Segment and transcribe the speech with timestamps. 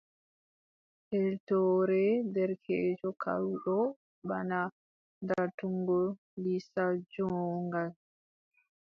[1.17, 2.05] Eltoore
[2.35, 3.75] derkeejo kalluɗo
[4.29, 4.59] bana
[5.27, 5.99] dartungo
[6.43, 7.89] lisal joorngal.